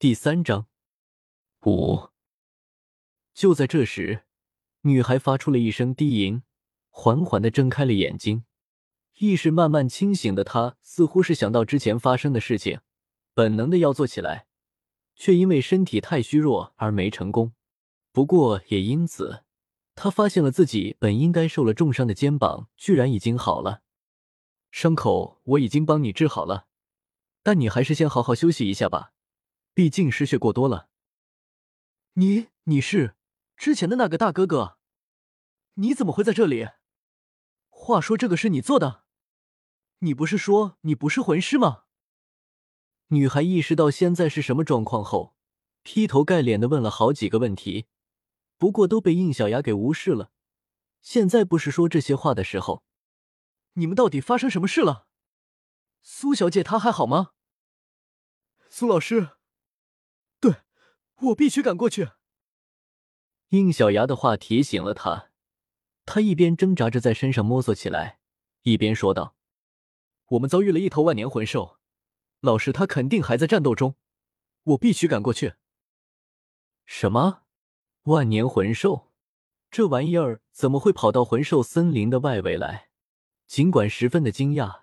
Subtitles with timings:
[0.00, 0.66] 第三章
[1.66, 2.10] 五。
[3.34, 4.22] 就在这时，
[4.82, 6.44] 女孩发出了一声低吟，
[6.88, 8.44] 缓缓的睁开了眼睛。
[9.18, 12.78] 意识慢慢清醒的她，似乎是想到之前发生的事情，
[13.34, 14.46] 本能的要做起来，
[15.16, 17.52] 却因为身体太虚弱而没成功。
[18.12, 19.42] 不过也因此，
[19.96, 23.82] 她发现了自己本应该受了重伤的肩膀，居然已经好了。
[24.70, 26.68] 伤口我已经帮你治好了，
[27.42, 29.12] 但你还是先好好休息一下吧，
[29.78, 30.88] 毕竟失血过多了。
[32.14, 33.14] 你你是
[33.56, 34.76] 之前的那个大哥哥？
[35.74, 36.66] 你怎么会在这里？
[37.68, 39.04] 话说这个是你做的？
[40.00, 41.84] 你不是说你不是魂师吗？
[43.10, 45.36] 女孩意识到现在是什么状况后，
[45.84, 47.86] 劈头盖脸的问了好几个问题，
[48.56, 50.32] 不过都被应小牙给无视了。
[51.02, 52.82] 现在不是说这些话的时候。
[53.74, 55.06] 你们到底发生什么事了？
[56.02, 57.30] 苏小姐她还好吗？
[58.68, 59.37] 苏老师，
[61.20, 62.10] 我必须赶过去。
[63.48, 65.30] 应小牙的话提醒了他，
[66.04, 68.20] 他一边挣扎着在身上摸索起来，
[68.62, 69.34] 一边说道。
[70.28, 71.78] 我们遭遇了一头万年魂兽，
[72.40, 73.96] 老师他肯定还在战斗中，
[74.64, 75.54] 我必须赶过去。
[76.84, 77.42] 什么？
[78.02, 79.10] 万年魂兽？
[79.70, 82.88] 这玩意儿怎么会跑到魂兽森林的外围来？
[83.46, 84.82] 尽管十分的惊讶，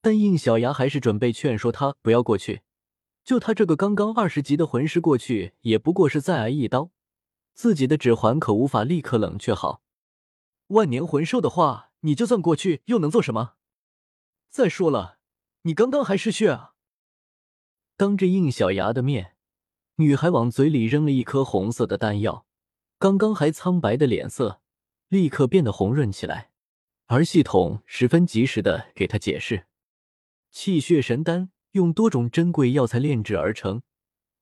[0.00, 2.62] 但应小牙还是准备劝说他不要过去。
[3.24, 6.90] 就他这个刚刚二十级的魂师过去，也不过是再挨一刀，
[7.54, 9.82] 自己的指环可无法立刻冷却好。
[10.68, 13.54] 万年魂兽的话，你就算过去又能做什么？
[14.48, 15.18] 再说了，
[15.62, 16.74] 你刚刚还失血啊！
[17.96, 19.36] 当着应小牙的面，
[19.96, 22.46] 女孩往嘴里扔了一颗红色的丹药，
[22.98, 24.60] 刚刚还苍白的脸色
[25.08, 26.50] 立刻变得红润起来。
[27.06, 29.66] 而系统十分及时的给她解释：
[30.50, 33.82] 气血神丹用多种珍贵药材炼制而成，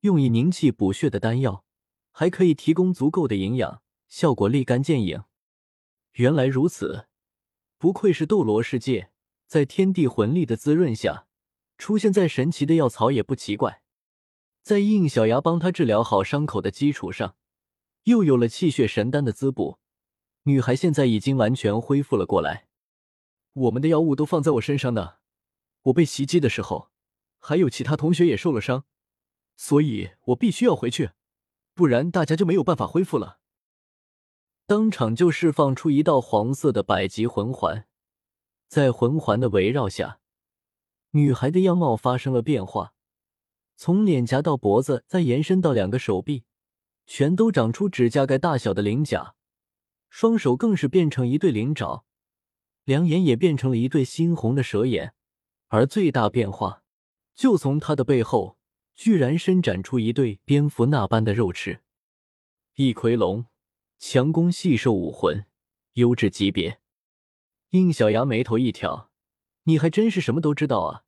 [0.00, 1.64] 用以凝气补血的丹药，
[2.10, 5.24] 还可以提供足够的营养，效果立竿见影。
[6.12, 7.06] 原来如此，
[7.78, 9.10] 不愧是斗罗世界。
[9.46, 11.26] 在天地魂力的滋润下，
[11.78, 13.82] 出现在神奇的药草也不奇怪。
[14.62, 17.36] 在应小牙帮他治疗好伤口的基础上，
[18.04, 19.78] 又有了气血神丹的滋补，
[20.44, 22.66] 女孩现在已经完全恢复了过来。
[23.52, 25.16] 我们的药物都放在我身上呢，
[25.82, 26.90] 我被袭击的时候，
[27.46, 28.84] 还有其他同学也受了伤，
[29.54, 31.10] 所以我必须要回去，
[31.74, 33.38] 不然大家就没有办法恢复了。
[34.66, 37.86] 当场就释放出一道黄色的百级魂环。
[38.66, 40.20] 在魂环的围绕下，
[41.10, 42.94] 女孩的样貌发生了变化，
[43.76, 46.44] 从脸颊到脖子，再延伸到两个手臂，
[47.04, 49.34] 全都长出指甲盖大小的鳞甲，
[50.08, 52.06] 双手更是变成一对鳞爪，
[52.84, 55.14] 两眼也变成了一对猩红的蛇眼，
[55.68, 56.83] 而最大变化
[57.34, 58.58] 就从他的背后，
[58.94, 61.80] 居然伸展出一对蝙蝠那般的肉翅。
[62.76, 63.46] 一魁龙，
[63.98, 65.46] 强攻细兽武魂，
[65.94, 66.80] 优质级别。
[67.70, 69.10] 应小牙眉头一挑
[69.64, 71.04] ：“你还真是什么都知道啊！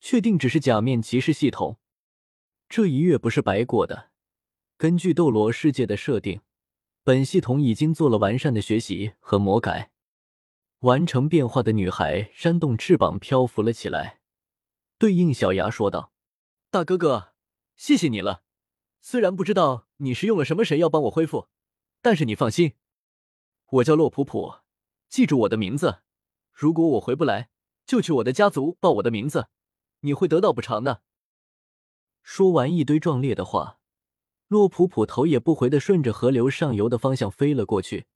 [0.00, 1.78] 确定只是假面骑士系统？
[2.68, 4.10] 这一月不是白过的。
[4.76, 6.40] 根据斗罗世界的设定，
[7.02, 9.90] 本系统已经做了完善的学习和魔改。”
[10.80, 14.20] 完成变化的女孩扇动翅膀漂浮了起来，
[14.98, 16.12] 对应小牙说道
[16.70, 17.34] ：“大哥哥，
[17.76, 18.42] 谢谢你了。
[19.00, 21.48] 虽然不知道你是用了什么神药帮我恢复，
[22.00, 22.74] 但是你放心，
[23.66, 24.60] 我叫洛普普，
[25.08, 26.00] 记住我的名字。”
[26.56, 27.50] 如果我回不来，
[27.84, 29.48] 就去我的家族报我的名字，
[30.00, 31.02] 你会得到补偿的。
[32.22, 33.80] 说完一堆壮烈的话，
[34.46, 38.06] 洛普普头也不回的顺着河流上游的方向飞了过去，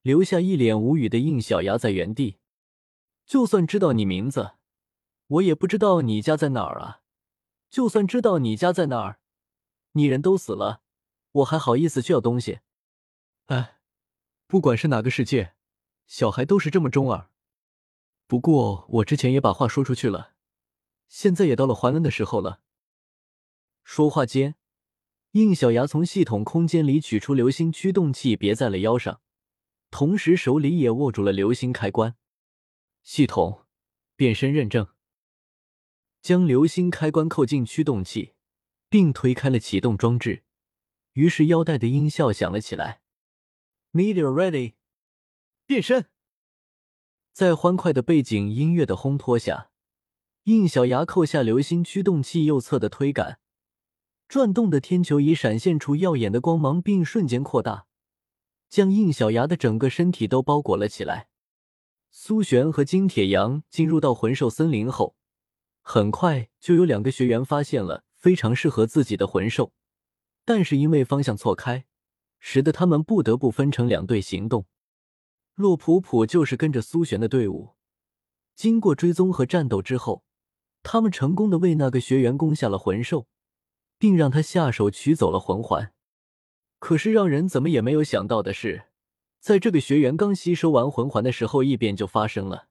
[0.00, 2.38] 留下一脸无语的应小牙在原地。
[3.26, 4.52] 就算知道你名字，
[5.30, 7.02] 我也不知道你家在哪儿啊！
[7.70, 9.20] 就算知道你家在哪儿，
[9.92, 10.82] 你人都死了，
[11.30, 12.58] 我还好意思去要东西？
[13.46, 13.78] 哎，
[14.48, 15.54] 不管是哪个世界，
[16.06, 17.30] 小孩都是这么中二。
[18.26, 20.32] 不过我之前也把话说出去了，
[21.08, 22.60] 现在也到了还恩的时候了。
[23.84, 24.56] 说话间，
[25.32, 29.20] 应小牙从系统空间里取出流星驱动器，别在了腰上，
[29.92, 32.16] 同时手里也握住了流星开关。
[33.04, 33.66] 系统
[34.16, 34.88] 变身认证，
[36.22, 38.34] 将流星开关扣进驱动器，
[38.88, 40.44] 并推开了启动装置。
[41.14, 43.00] 于是腰带的音效响了起来
[43.92, 44.74] ：“Meteor ready，
[45.66, 46.06] 变身。”
[47.32, 49.70] 在欢快的背景音乐的烘托下，
[50.44, 53.38] 应小牙扣下流星驱动器右侧的推杆，
[54.28, 57.86] 转动的天球仪闪现出耀眼的光芒，并瞬间扩大，
[58.68, 61.28] 将应小牙的整个身体都包裹了起来。
[62.10, 65.16] 苏璇和金铁阳进入到魂兽森林后，
[65.92, 69.72] 很快就有两个学员发现了非常适合自己的魂兽，
[70.44, 71.84] 但是因为方向错开，
[72.38, 74.66] 使得他们不得不分成两队行动。
[75.56, 77.74] 洛普普就是跟着苏璇的队伍，
[78.54, 80.22] 经过追踪和战斗之后，
[80.84, 83.26] 他们成功的为那个学员攻下了魂兽，
[83.98, 85.92] 并让他下手取走了魂环。
[86.78, 88.84] 可是让人怎么也没有想到的是，
[89.40, 92.68] 在这个学员刚吸收完魂环的时候，异变就发生了，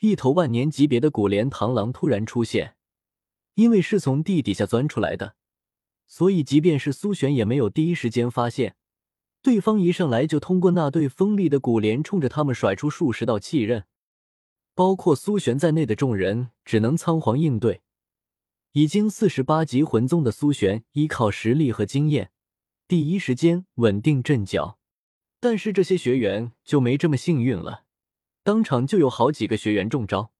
[0.00, 2.74] 一头万年级别的古莲螳螂突然出现。
[3.54, 5.34] 因为是从地底下钻出来的，
[6.06, 8.76] 所以即便是苏璇也没有第一时间发现。
[9.42, 13.84] 对方一上来就通过那对锋利的骨莲冲着他们甩出数十道气刃，
[14.74, 17.82] 包括苏璇在内的众人只能仓皇应对。
[18.72, 22.30] 已经四十八级魂宗的苏璇依靠实力和经验，
[22.86, 24.78] 第一时间稳定阵脚。
[25.40, 27.84] 但是这些学员就没这么幸运了，
[28.48, 30.32] 当场就有好几个学员中招，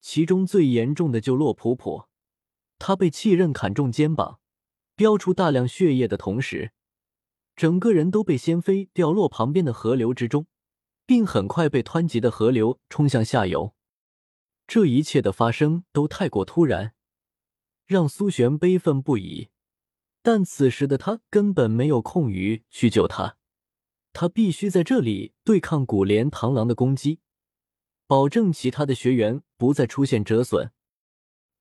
[0.00, 2.04] 其中最严重的就洛普普，
[2.78, 4.38] 他被气刃砍中肩膀，
[4.94, 6.70] 飙出大量血液的同时。
[7.56, 10.46] 整个人都被掀飞，掉落旁边的河流之中，
[11.04, 13.74] 并很快被湍急的河流冲向下游。
[14.68, 16.94] 这一切的发生都太过突然，
[17.86, 19.48] 让苏璇悲愤不已。
[20.22, 23.36] 但此时的他根本没有空余去救他，
[24.18, 27.20] 他必须在这里对抗古莲螳螂的攻击，
[28.06, 30.70] 保证其他的学员不再出现折损。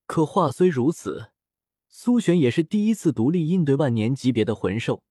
[0.08, 1.32] 可话虽如此，
[1.90, 5.04] 苏璇也是第一次独立应对万年级别的魂兽。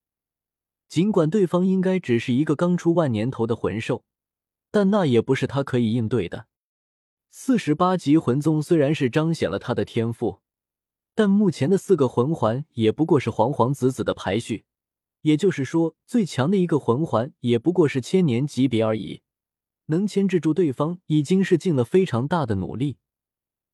[0.89, 4.07] 尽管对方应该只是一个刚出万年头的魂兽，
[4.71, 6.47] 但那也不是他可以应对的。
[7.31, 10.41] 四十八级魂宗虽然是彰显了他的天赋，
[11.15, 14.65] 但目前的四个魂环也不过是黄黄紫紫的排序，
[15.25, 19.21] 也就是说，最强的一个魂环也不过是千年级别而已。
[19.87, 22.97] 能牵制住对方，已经是尽了非常大的努力。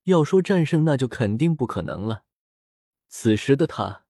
[0.04, 2.24] 要说战胜，那就肯定不可能了。
[3.08, 4.06] 此时的他。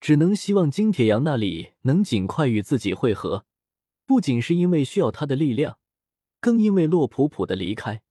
[0.00, 3.46] 只能希望金铁阳那里能尽快与自己会合，
[4.04, 5.78] 不仅是因为需要他的力量，
[6.40, 8.02] 更因为洛普普的离开，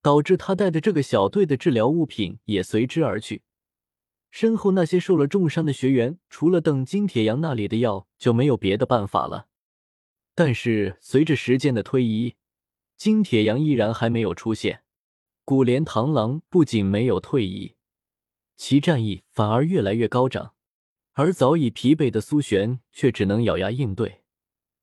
[0.00, 3.42] 导致他带的这个小队的治疗物品也随之而去。
[4.30, 9.48] 身后那些受了重伤的学员，除了等金铁阳那里的药，就没有别的办法了。
[10.34, 12.36] 但是随着时间的推移，
[12.96, 14.82] 金铁阳依然还没有出现。
[15.44, 17.74] 古莲螳螂不仅没有退役，
[18.56, 20.54] 其战意反而越来越高涨。
[21.14, 24.20] 而早已疲惫的苏璇却只能咬牙应对，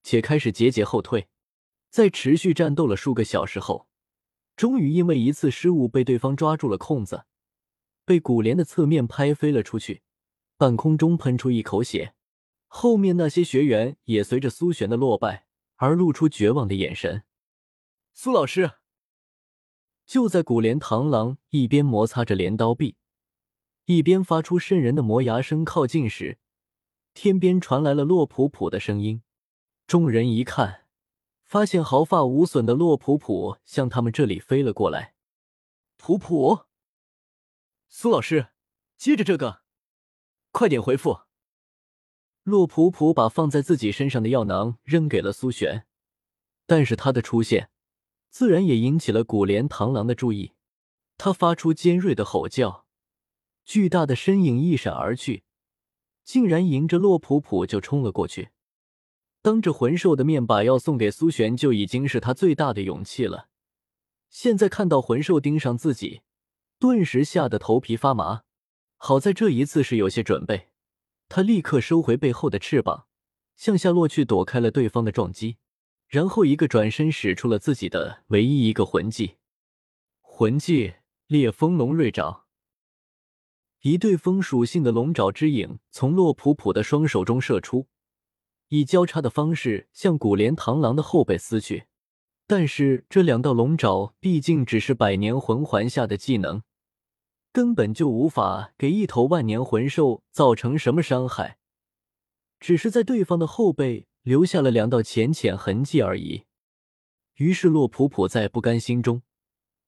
[0.03, 1.27] 且开始节节后退。
[1.89, 3.87] 在持续战斗了数个小时后，
[4.57, 7.23] 终于因为一次失误被对方抓住了空子，
[8.05, 10.03] 被古莲的侧面拍飞了出去，
[10.57, 12.13] 半空中喷出一口血。
[12.67, 15.47] 后面那些学员也随着苏璇的落败
[15.77, 17.23] 而露出绝望的眼神。
[18.13, 18.71] 苏老师，
[20.05, 22.95] 就在古莲螳螂一边摩擦着镰刀臂。
[23.85, 26.39] 一边发出渗人的磨牙声靠近时，
[27.13, 29.21] 天边传来了洛普普的声音。
[29.87, 30.85] 众人一看，
[31.43, 35.13] 发现毫发无损的洛普普向他们这里飞了过来。
[35.97, 36.61] 普普，
[37.97, 38.49] 苏老师，
[38.97, 39.61] 接着这个，
[40.51, 41.21] 快点回复。
[42.43, 45.87] 洛普普把放在自己身上的药囊扔给了苏璇，
[46.65, 47.69] 但是他的出现，
[48.29, 50.55] 自然也引起了古莲螳螂的注意。
[51.17, 52.85] 他发出尖锐的吼叫。
[53.63, 55.45] 巨大的身影一闪而去，
[56.25, 58.49] 竟然迎着洛普普就冲了过去。
[59.41, 63.47] 当着魂兽的面把药送给苏璇，就已经是他最大的勇气了。
[64.29, 66.23] 现在看到魂兽盯上自己，
[66.85, 68.43] 顿时吓得头皮发麻。
[68.97, 70.69] 好在这一次是有些准备，
[71.27, 73.07] 他立刻收回背后的翅膀，
[73.55, 75.57] 向下落去躲开了对方的撞击，
[76.07, 79.37] 然后一个转身使出了自己的唯一一个魂技——
[80.21, 80.93] 魂技
[81.25, 82.45] 烈风龙锐爪。
[83.81, 87.87] 一对风属性的龙爪之影从洛普普的双手中射出，
[88.67, 91.85] 以交叉的方式向古莲螳螂的后背撕去。
[92.45, 96.61] 但是这两道龙爪毕竟只是百年魂环下的技能，
[97.55, 101.57] 根本就无法给一头万年魂兽造成什么伤害，
[102.59, 106.43] 只是在对方的后背留下了两道浅浅痕迹而已。
[107.35, 109.21] 于是洛普普在不甘心中，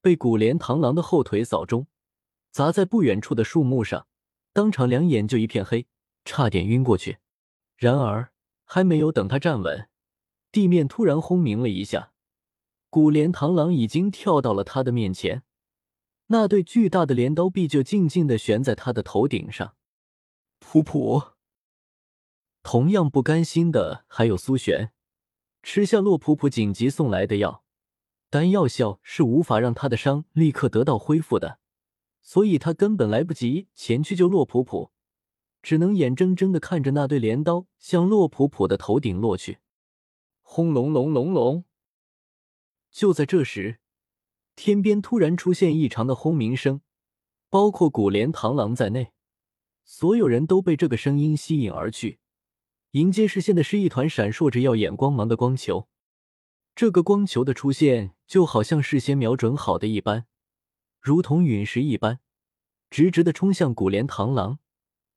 [0.02, 1.88] 被古莲螳螂的后腿扫中。
[2.52, 4.08] 砸在不远处的树木上，
[4.54, 5.88] 当场两眼就一片黑，
[6.24, 7.18] 差点晕过去。
[7.76, 8.32] 然而
[8.64, 9.90] 还没有等他站稳，
[10.54, 12.14] 地面突然轰鸣了一下，
[12.90, 15.44] 古莲螳螂已经跳到了他的面前，
[16.28, 19.76] 那对巨大的镰刀臂就静静的悬在他的头顶上。
[20.60, 21.34] 噗噗，
[22.64, 24.92] 同样不甘心的还有苏璇，
[25.64, 27.64] 吃下洛普普紧急送来的药，
[28.30, 31.60] 但药效是无法让他的伤立刻得到恢复的。
[32.22, 34.92] 所以他根本来不及前去救洛普普，
[35.62, 39.60] 只能眼睁睁的看着那对镰刀向洛普普的头顶落去。
[40.42, 41.64] 轰隆隆隆隆！
[42.92, 43.80] 就在这时，
[44.58, 46.82] 天边突然出现异常的轰鸣声，
[47.48, 49.12] 包括古莲螳螂在内，
[49.86, 52.18] 所有人都被这个声音吸引而去。
[52.92, 55.88] 迎接视线的是一团闪烁着耀眼光芒的光球。
[56.76, 60.26] 这个光球的出现，就好像事先瞄准好的一般，
[61.00, 62.20] 如同陨石一般，
[62.90, 64.58] 直直的冲向古莲螳螂。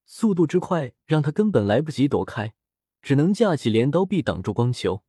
[0.04, 2.52] 速度之快，让他根本来不及躲开，
[3.00, 5.02] 只能架起镰刀臂挡住光球。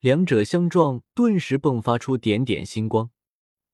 [0.00, 3.10] 两者相撞，顿时迸发出点点星光。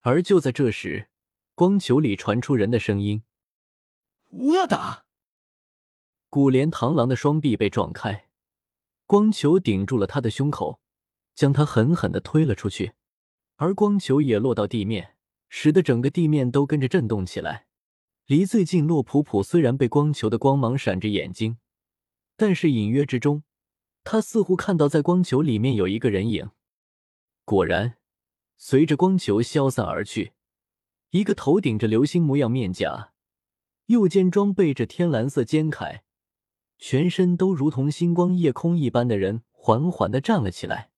[0.02, 1.08] 而就在这时，
[1.54, 3.22] 光球里传出人的声音
[4.30, 5.04] ：“我打！”
[6.30, 8.28] 古莲螳螂的双臂被撞开。
[9.06, 10.80] 光球顶住了他的胸口，
[11.34, 12.92] 将他狠狠的推了出去，
[13.56, 15.16] 而光球也落到地面，
[15.48, 17.66] 使得整个地面都跟着震动起来。
[18.26, 21.58] 离最近，洛普普虽然被光球的光芒闪着眼睛，
[22.36, 23.42] 但是隐约之中，
[24.04, 26.50] 他似乎看到在光球里面有一个人影。
[27.44, 27.96] 果然，
[28.62, 30.32] 随着光球消散而去，
[31.12, 33.12] 一个头顶着流星模样面甲，
[33.86, 36.00] 右肩装备着天蓝色肩铠。
[36.78, 40.90] 全身都如同星光夜空一般的人缓缓的站了起来，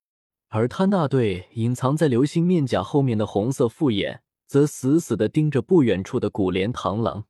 [0.48, 7.26] 而他那对隐藏在流星面甲后面的红色复眼，则死死的盯着不远处的古莲螳螂。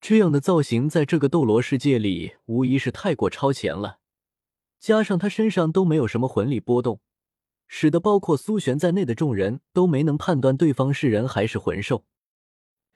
[0.00, 3.98] 这样的造型在这个斗罗世界里无疑是太过超前了，
[4.80, 7.00] 加上他身上都没有什么魂力波动，
[7.76, 12.04] 使得包括苏璇在内的众人都没能判断对方是人还是魂兽。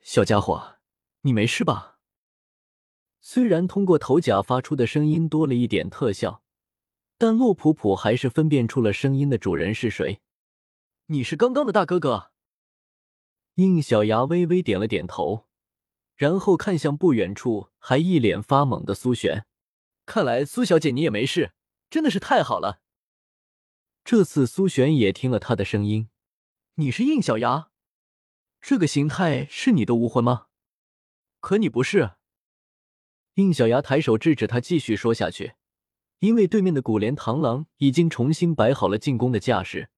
[0.02, 0.76] 小家伙，
[1.22, 1.98] 你没事吧？
[3.20, 6.44] 虽然通过头甲发出的声音多了一点特效，
[7.18, 10.20] 但洛普普还是分辨出了声音的主人是谁。
[11.06, 12.30] 你是刚刚的大哥哥。
[13.56, 15.48] 应小牙微微点了点头，
[16.14, 19.44] 然后看向不远处还一脸发懵的苏璇。
[20.06, 21.50] 看来苏小姐你也没事，
[21.90, 22.78] 真的是太好了。
[24.10, 26.08] 这次苏璇也听了他的声音。
[26.76, 27.68] 你是应小牙？
[28.58, 30.46] 这个形态是你的武魂吗？
[31.40, 32.12] 可你不是。
[33.34, 35.56] 应小牙抬手制止他继续说下去，
[36.20, 39.90] 因为对面的古莲螳螂已经重新摆好了进攻的架势。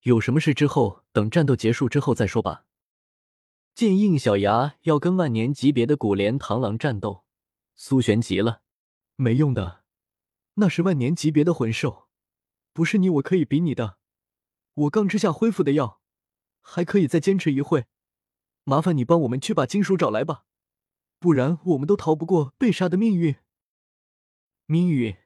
[0.00, 2.64] 有什么事之后，等战斗结束之后再说吧。
[3.72, 7.22] 见应小牙要跟万年级别的古莲螳螂战斗，
[7.76, 8.62] 苏璇急了
[9.14, 9.84] ：“没用的，
[10.54, 12.07] 那是万年级别的魂兽，
[12.78, 13.98] 不是你我可以比拟的。
[14.74, 16.00] 我刚吃下恢复的药，
[16.60, 17.86] 还可以再坚持一会。
[18.62, 20.44] 麻烦你帮我们去把金属找来吧。”
[21.18, 23.34] 不然我们都逃不过被杀的命运。
[24.66, 25.16] 命运，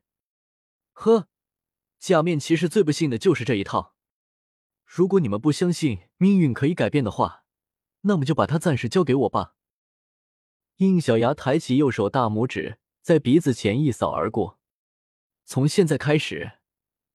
[0.95, 1.29] 呵，
[1.99, 3.95] 假面骑士最不信的就是这一套。
[4.87, 7.45] 如果你们不相信命运可以改变的话，
[8.01, 9.57] 那么就把它暂时交给我吧。
[10.77, 14.59] 应小牙抬起右手大拇指，在鼻子前一扫而过。
[15.45, 16.62] 从现在开始，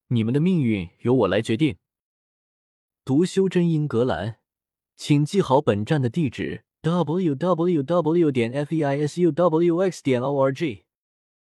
[0.10, 1.76] 你们的命运由我来决定。
[3.04, 4.38] 读修真英格兰，
[4.96, 6.64] 请记好本站的地址。
[6.82, 8.32] w w w.
[8.32, 10.02] 点 f e i s u w x.
[10.02, 10.87] 点 o r g